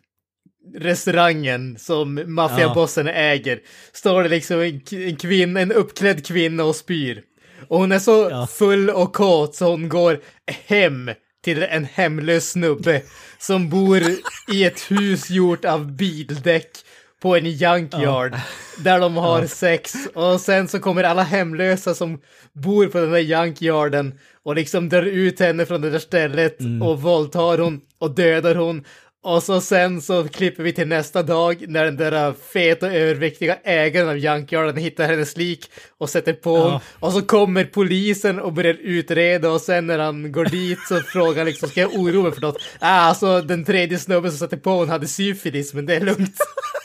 [0.75, 3.61] restaurangen som maffiabossen äger,
[3.93, 7.23] står det liksom en, en kvinna, en uppklädd kvinna och spyr.
[7.69, 8.47] Och hon är så Ja.
[8.47, 10.21] full och kåt så hon går
[10.67, 11.11] hem
[11.45, 13.03] till en hemlös snubbe
[13.39, 14.03] som bor
[14.53, 16.71] i ett hus gjort av bildäck
[17.21, 18.35] på en junkyard
[18.79, 22.21] där de har sex och sen så kommer alla hemlösa som
[22.53, 27.03] bor på den där junkyarden och liksom drar ut henne från det där stället och
[27.03, 28.85] våldtar hon och dödar hon
[29.23, 34.09] och så sen så klipper vi till nästa dag när den där feta överviktiga ägaren
[34.09, 36.81] av junkyarden hittar hennes lik och sätter på hon.
[37.01, 41.37] Och så kommer polisen och börjar utreda och sen när han går dit så frågar
[41.37, 42.63] han liksom ska jag oroa mig för något?
[42.79, 46.37] Ah, alltså den tredje snubben som satte på hon hade syfilis men det är lugnt.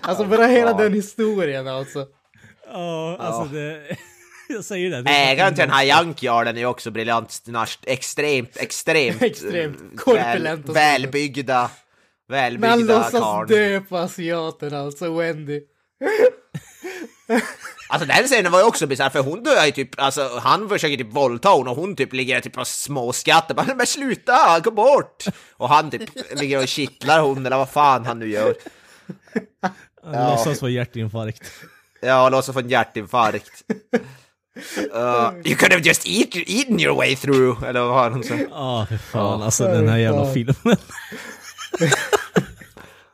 [0.00, 2.06] alltså bara hela den historien alltså.
[2.72, 3.96] Ja, alltså det...
[4.48, 5.10] Jag säger det.
[5.10, 7.42] Ägaren till den här junkyarden är också briljant.
[7.86, 9.22] Extremt, extremt...
[9.22, 11.06] Extremt eh, korpulent och väl, så.
[11.12, 11.70] välbyggda,
[12.28, 13.48] Men han välbyggda låtsas karln.
[13.48, 15.60] dö på asiaten alltså, Wendy.
[17.94, 20.96] Alltså den scenen var ju också bisarr, för hon dör ju typ, alltså han försöker
[20.96, 25.24] typ våldta hon och hon typ ligger typ och småskrattar bara men sluta, gå bort!
[25.52, 26.02] Och han typ
[26.40, 28.54] ligger och kittlar hon eller vad fan han nu gör.
[30.04, 31.52] Han låtsas vara hjärtinfarkt.
[32.00, 33.62] Ja, låtsas få en hjärtinfarkt.
[34.94, 38.34] Uh, you could have just eat, eaten your way through, eller vad var hon sa?
[38.50, 40.34] Ja, fy fan alltså den här jävla fan.
[40.34, 40.76] filmen.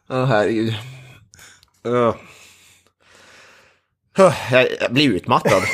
[0.09, 0.75] Åh herregud.
[1.87, 2.15] Uh.
[4.51, 5.63] Jag, blir utmattad.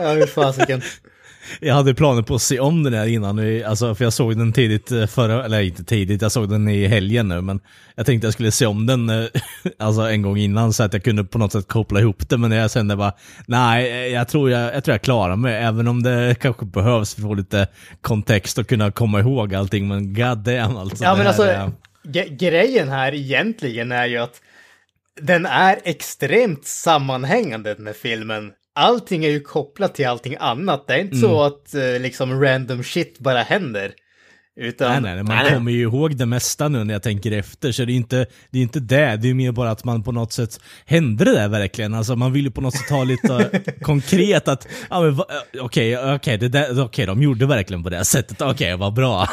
[0.00, 0.82] Ja, hur fasiken.
[1.60, 4.52] Jag hade planer på att se om den här innan, alltså, för jag såg den
[4.52, 7.60] tidigt eh, förra, eller inte tidigt, jag såg den i helgen nu, men
[7.94, 9.24] jag tänkte jag skulle se om den eh,
[9.78, 12.52] alltså en gång innan så att jag kunde på något sätt koppla ihop det, men
[12.52, 13.12] jag kände bara,
[13.46, 17.14] nej, eh, jag tror jag, jag tror jag klarar mig, även om det kanske behövs
[17.14, 17.66] för att få lite
[18.00, 21.04] kontext och kunna komma ihåg allting, men god damn alltså.
[21.04, 21.70] Ja, men alltså, är-
[22.38, 24.40] grejen här egentligen är ju att
[25.22, 28.52] den är extremt sammanhängande den här filmen.
[28.74, 30.84] Allting är ju kopplat till allting annat.
[30.86, 33.92] Det är inte så att eh, liksom random shit bara händer.
[34.60, 37.72] Utan, Nej, nej, man Nej, kommer ju ihåg det mesta nu när jag tänker efter,
[37.72, 39.16] så det är inte det, är inte det.
[39.16, 41.94] det är mer bara att man på något sätt, hände det där verkligen?
[41.94, 45.24] Alltså man vill ju på något sätt ha lite konkret att, ja men va-
[45.60, 49.28] okej, okej, det där- okej, de gjorde verkligen på det sättet, okej, vad bra.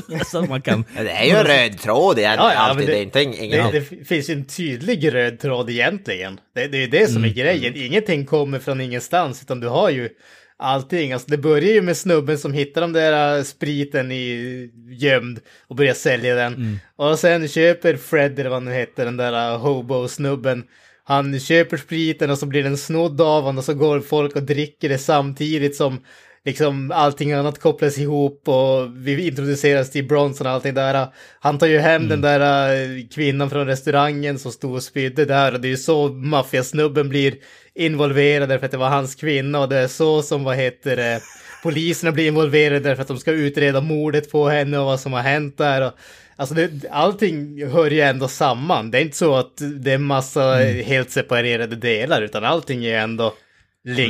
[0.26, 2.86] så att man kan, Det är ju en röd tråd igen, Ja, ja, alltid.
[2.86, 3.72] Det, det- är inte ingen...
[3.72, 6.40] Det, det finns ju en tydlig röd tråd egentligen.
[6.54, 7.72] Det, det är det som är grejen.
[7.76, 10.08] Ingenting kommer från ingenstans, utan du har ju
[10.56, 11.12] allting.
[11.12, 15.76] Alltså det börjar ju med snubben som hittar de där äh, spriten i gömd och
[15.76, 16.78] börjar sälja den.
[16.96, 20.64] Och sen köper Fred, eller vad han nu heter, den där äh, hobo-snubben.
[21.04, 24.42] Han köper spriten och så blir den snodd av honom och så går folk och
[24.42, 26.00] dricker det samtidigt som
[26.44, 31.06] liksom allting annat kopplas ihop och vi introduceras till Bronson och allting där.
[31.40, 35.54] Han tar ju hem den där äh, kvinnan från restaurangen som stod och spydde där
[35.54, 37.34] och det är ju så maffiasnubben blir
[37.74, 41.20] involverad därför att det var hans kvinna och det är så som, vad heter det,
[41.62, 45.20] poliserna blir involverade därför att de ska utreda mordet på henne och vad som har
[45.20, 45.86] hänt där.
[45.86, 45.92] Och,
[46.36, 48.90] alltså det, allting hör ju ändå samman.
[48.90, 53.34] Det är inte så att det är massa helt separerade delar utan allting är ändå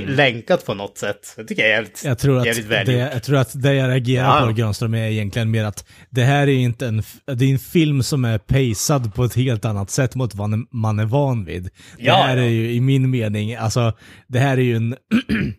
[0.07, 1.35] länkat på något sätt.
[1.37, 3.89] Det tycker jag är jävligt, jag tror att, jävligt det, jag tror att det jag
[3.91, 4.47] reagerar Ja.
[4.47, 7.03] på Granström är egentligen mer att det här är inte en,
[7.37, 10.99] det är en film som är pacad på ett helt annat sätt mot vad man-
[10.99, 11.63] är van vid.
[11.65, 12.43] Det Ja, här ja.
[12.43, 13.93] är ju i min mening, alltså
[14.29, 14.97] det här är ju en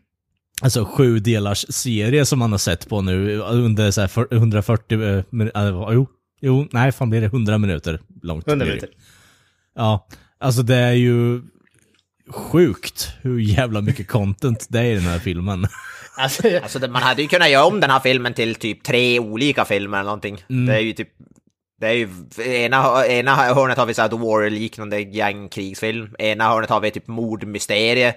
[0.62, 5.02] Alltså sju delars serie som man har sett på nu under så här för- 140
[5.04, 5.18] eh,
[5.56, 6.08] äh, jo,
[6.42, 8.48] jo, nej fan blir det 100 minuter långt.
[8.48, 8.82] 100 blir det.
[8.82, 8.90] minuter.
[9.76, 10.08] Ja,
[10.40, 11.42] alltså det är ju
[12.30, 15.68] sjukt hur jävla mycket content det är i den här filmen.
[16.18, 19.66] Alltså, Alltså man hade ju kunnat göra om den här filmen till typ tre olika
[19.66, 20.44] filmer eller någonting.
[20.68, 21.10] Det är ju typ...
[21.80, 22.10] Det är ju...
[22.46, 26.16] Ena, ena hörnet har vi såhär The War-liknande gängkrigsfilm.
[26.20, 28.16] Ena hörnet har vi typ mordmysterie.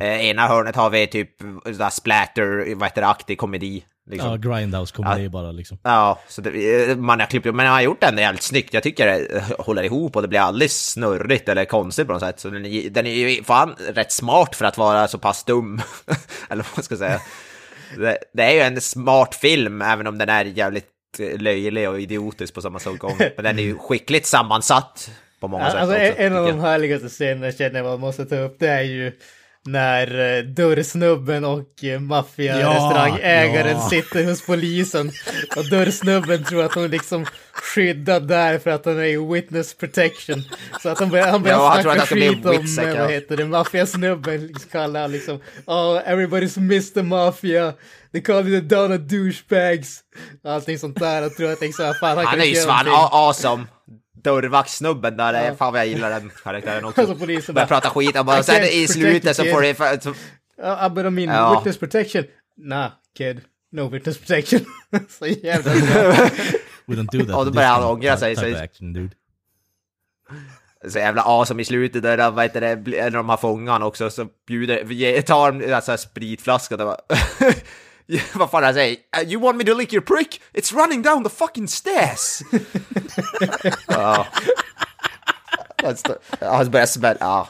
[0.00, 1.30] Eh, ena hörnet har vi typ
[1.64, 3.84] sådär splatter, vad heter det, komedi.
[4.06, 4.30] Liksom.
[4.30, 4.56] Ja, Ja.
[4.56, 5.78] Grindhouse komedi bara liksom.
[6.28, 8.74] så det, man har klippt men man har gjort den jävligt snyggt.
[8.74, 12.40] Jag tycker det håller ihop och det blir aldrig snurrigt eller konstigt på något sätt.
[12.40, 15.80] Så den den är ju fan rätt smart för att vara så pass dum.
[16.50, 17.20] eller vad man ska säga.
[17.96, 20.86] Det, det är ju en smart film, även om den är jävligt
[21.18, 23.16] eh, löjlig och idiotisk på samma gång.
[23.36, 25.10] Men den är ju skickligt sammansatt
[25.40, 26.14] på många sätt Alltså också.
[26.16, 29.12] en, av de härligaste scenerna känner jag man måste ta upp, det är ju
[29.66, 33.88] när eh, dörrsnubben och eh, maffiarestaurangägaren Ja, ja.
[33.88, 35.10] sitter hos polisen
[35.56, 40.42] och dörrsnubben tror att hon liksom skyddad där för att han är i witness protection.
[40.82, 43.02] Så att han börjar, han börjar Ja, snacka skit om, eh, ja.
[43.02, 47.02] vad heter det, maffiasnubben kallar han liksom, oh everybody's Mr.
[47.02, 47.72] Mafia,
[48.12, 50.00] they call me the Donna douchebags.
[50.44, 53.64] Allting sånt där och tror att liksom, fan han, Han är ju svan awesome.
[54.22, 57.00] Dörrvaktssnubben där, är fan vad jag gillar den karaktären också.
[57.00, 60.02] Alltså, polisen bara, prata skit och bara, I sen i slutet så får det...
[60.02, 60.14] så-
[60.62, 61.54] Ja, uh, but I mean, Ja.
[61.58, 62.24] witness protection.
[62.56, 63.40] Nah, kid.
[63.72, 64.60] No witness protection.
[65.18, 65.72] så jävla.
[66.86, 67.28] We don't do that.
[67.28, 69.14] Ja, då börjar han ångra sig, så- of action, dude.
[70.88, 74.10] Så jävla awesome i slutet där, vad heter det, när de har fångat honom också,
[74.10, 76.96] så bjuder, tar de alltså, spritflaska och bara...
[78.34, 78.96] Vad fan han säger?
[79.16, 80.40] "Uh, You want me to lick your prick?
[80.52, 82.40] It's running down the fucking stairs!
[83.88, 84.26] ja.
[85.82, 87.48] Han stå- ja, Han börjar smälla, ja.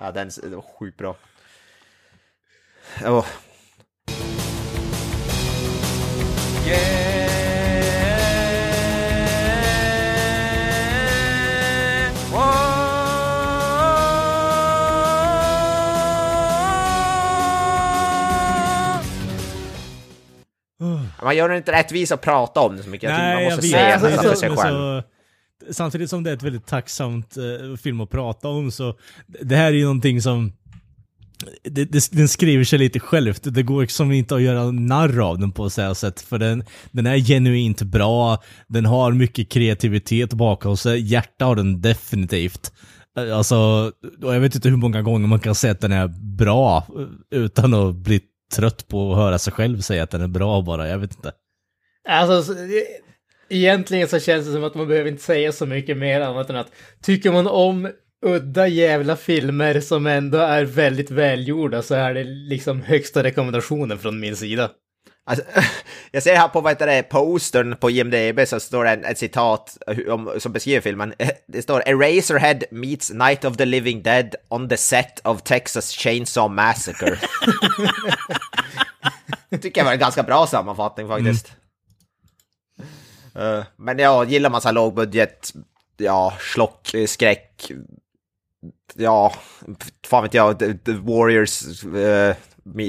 [0.00, 1.16] Ja, den det var sjukt bra.
[3.04, 3.26] Oh.
[21.24, 23.10] Man gör det inte rättvis att prata om det så mycket.
[23.10, 23.70] Jag man Nej, jag måste vet.
[23.70, 25.02] se Alltså, det alltså, för sig själv.
[25.66, 28.94] så, samtidigt som det är ett väldigt tacksamt eh, film att prata om så
[29.40, 30.52] det här är ju någonting som
[31.64, 33.40] det, det, den skriver sig lite självt.
[33.44, 36.20] Det går liksom inte att göra narr av den på så här sätt.
[36.20, 41.80] För den, den är genuint bra, den har mycket kreativitet bakom sig, hjärta har den
[41.80, 42.72] definitivt.
[43.18, 46.86] Eh, Alltså, jag vet inte hur många gånger man kan säga att den är bra
[46.98, 48.20] eh, utan att bli
[48.54, 51.32] trött på att höra sig själv säga att den är bra bara, jag vet inte.
[52.08, 52.54] Alltså,
[53.48, 56.56] egentligen så känns det som att man behöver inte säga så mycket mer annat än
[56.56, 57.90] att tycker man om
[58.26, 64.20] udda jävla filmer som ändå är väldigt välgjorda så är det liksom högsta rekommendationen från
[64.20, 64.70] min sida.
[65.26, 65.44] Alltså,
[66.10, 69.18] jag ser här på vad heter det, postern på IMDB så står det en, ett
[69.18, 69.76] citat
[70.08, 71.14] om, som beskriver filmen.
[71.46, 76.54] Det står Eraserhead meets Night of the Living Dead on the set of Texas Chainsaw
[76.54, 77.18] Massacre.
[79.62, 81.52] Tycker jag var en ganska bra sammanfattning faktiskt.
[83.34, 85.52] Eh, men ja, gillar man så här lågbudget,
[85.96, 87.70] ja, slock, eh, skräck,
[88.94, 89.34] ja,
[90.06, 92.34] fan vet jag, Warriors me-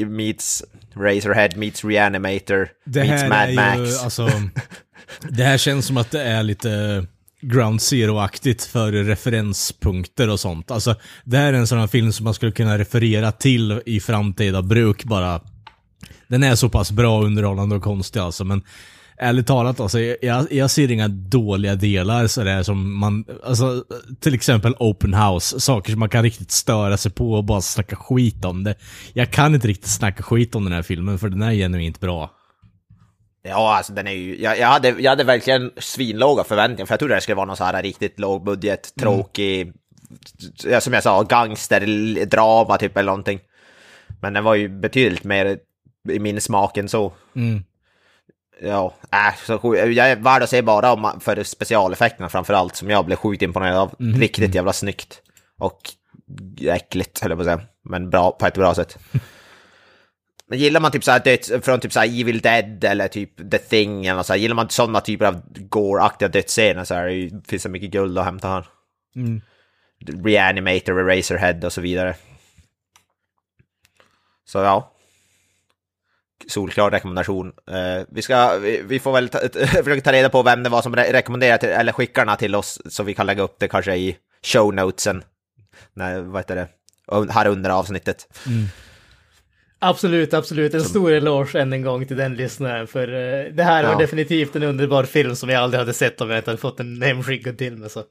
[0.06, 0.64] meets
[0.96, 3.80] Razorhead meets Reanimator Det meets Mad Max.
[3.80, 4.30] ju, alltså,
[5.30, 7.06] det här känns som att det är lite
[7.42, 10.72] Ground Zero-aktigt för referenspunkter och sånt.
[10.72, 14.00] Alltså, det här är en sån här film som man skulle kunna referera till i
[14.00, 15.42] framtida bruk bara.
[16.28, 18.64] Den är så pass bra, underhållande och konstig alltså, men
[19.18, 23.84] ärligt talat alltså, jag, jag ser inga dåliga delar sådär som man, alltså
[24.20, 27.96] till exempel Open House, saker som man kan riktigt störa sig på och bara snacka
[27.96, 28.76] skit om det.
[29.14, 32.32] Jag kan inte riktigt snacka skit om den här filmen för den är genuint bra.
[33.48, 37.00] Ja, alltså den är ju, jag, jag, hade, jag hade verkligen svinlåga förväntningar, för jag
[37.00, 39.74] trodde det skulle vara någon så här riktigt lågbudget, tråkig,
[40.64, 43.40] ja, som jag sa, gangsterdrama typ eller någonting.
[44.22, 45.58] Men den var ju betydligt mer
[46.10, 47.14] i min smak än så.
[47.36, 47.64] Mm.
[48.62, 53.06] Ja, äh, så jag är värd att se bara om för specialeffekterna framförallt, som jag
[53.06, 53.96] blev sjukt imponerad av.
[54.00, 55.22] Riktigt jävla snyggt.
[55.58, 55.80] Och
[56.62, 57.62] äckligt, höll jag på att säga.
[57.84, 58.98] Men bra, på ett bra sätt.
[60.48, 64.06] Men gillar man typ såhär döds, från typ såhär Evil Dead eller typ The Thing
[64.06, 67.70] eller så här, gillar man sådana typer av gore-aktiga dödsscener så här, det finns det
[67.70, 68.66] mycket guld att hämta här.
[69.16, 69.42] Mm.
[70.24, 72.16] Reanimator, Eraserhead och så vidare.
[74.46, 74.95] Så ja.
[76.48, 77.48] Solklar rekommendation.
[77.72, 79.40] Eh, vi, ska, vi, vi får väl ta,
[79.84, 82.82] försöka ta reda på vem det var som re rekommenderade till, eller skickar till oss
[82.86, 85.24] så vi kan lägga upp det kanske i show notesen.
[85.94, 86.68] Nej, vad heter det?
[87.34, 88.28] Här under avsnittet.
[89.80, 90.74] Absolut, absolut.
[90.74, 92.88] En stor eloge än en gång till den lyssnaren.
[92.88, 93.98] För eh, det här var Ja.
[93.98, 97.02] definitivt en underbar film som jag aldrig hade sett om jag inte hade fått den
[97.02, 97.90] hemskickad till mig.
[97.90, 98.04] Så.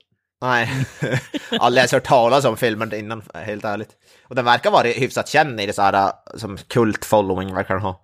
[0.43, 0.69] Nej,
[1.61, 3.91] aldrig ens hört talas om filmen innan, helt ärligt.
[4.29, 8.01] Och den verkar vara hyfsat känd i det så här som kult-following verkar den ha.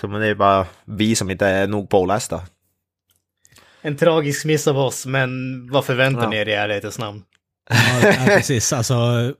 [0.00, 2.40] Så men det är bara vi som inte är nog pålästa.
[3.82, 5.30] En tragisk miss av oss, men
[5.70, 6.28] vad förväntar Ja.
[6.28, 7.22] ni er i ärlighetens namn?
[7.70, 8.72] Ja, ja, precis.
[8.72, 8.94] Alltså,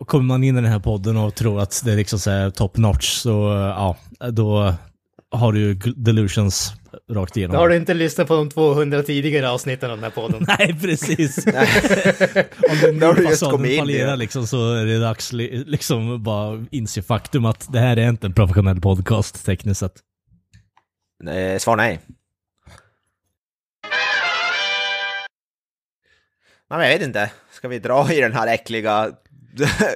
[0.07, 2.51] kommer man in i den här podden och tror att det är liksom så här
[2.51, 3.31] top notch så,
[3.77, 3.97] ja,
[4.31, 4.75] då
[5.31, 6.73] har du ju delusions
[7.11, 7.55] rakt igenom.
[7.55, 10.45] Då har du inte lyssnat på de 200 tidigare avsnitten av den här podden.
[10.59, 11.47] Nej, precis.
[11.47, 11.53] Om
[13.01, 17.73] den just fasaden fallerar liksom så är det dags li- liksom bara inse faktum att
[17.73, 19.95] det här är inte en professionell podcast tekniskt sett.
[21.31, 22.01] Eh, Svar nej.
[26.71, 27.31] Nej, men jag vet inte.
[27.53, 29.11] Ska vi dra i den här äckliga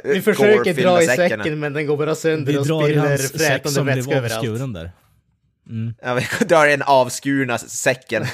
[0.05, 1.61] Vi försöker dra i säcken?
[1.61, 3.97] men den går bara sönder Vi och drar i spiller hans säck frätande som blev
[3.97, 4.39] vätska överallt.
[4.39, 4.91] avskuren där.
[6.03, 8.27] Ja, vi drar den avskurna säcken.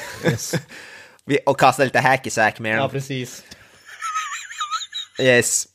[1.25, 2.81] vi, och kastar lite hacky sack med den.
[2.81, 3.45] Ja, precis.
[5.21, 5.67] Yes.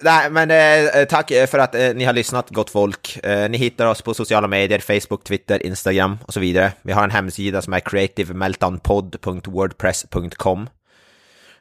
[0.00, 3.24] Nej, men eh, tack eh, för att eh, ni har lyssnat, gott folk.
[3.24, 6.72] Eh, ni hittar oss på sociala medier, Facebook, Twitter, Instagram och så vidare.
[6.82, 10.68] Vi har en hemsida som är creativemeltdownpod.wordpress.com.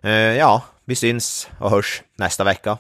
[0.03, 2.78] Eh, ja, vi syns och hörs nästa vecka.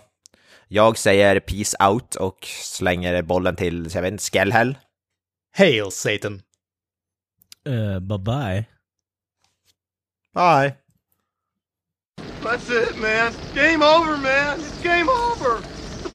[0.67, 4.75] Jag säger peace out och slänger bollen till, jag vet inte, Skellhäll.
[5.53, 6.43] Hail Satan.
[7.65, 8.67] Uh, bye bye.
[10.33, 10.77] Bye!
[12.41, 13.33] That's it, man.
[13.53, 14.59] Game over, man.
[14.59, 15.61] It's game over.